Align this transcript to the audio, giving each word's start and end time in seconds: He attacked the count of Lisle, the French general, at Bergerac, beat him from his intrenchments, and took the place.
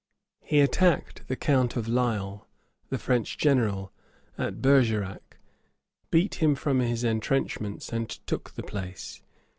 He 0.41 0.61
attacked 0.61 1.27
the 1.27 1.35
count 1.35 1.75
of 1.75 1.87
Lisle, 1.87 2.47
the 2.89 2.97
French 2.97 3.37
general, 3.37 3.93
at 4.35 4.59
Bergerac, 4.59 5.37
beat 6.09 6.41
him 6.41 6.55
from 6.55 6.79
his 6.79 7.03
intrenchments, 7.03 7.93
and 7.93 8.09
took 8.09 8.55
the 8.55 8.63
place. 8.63 9.21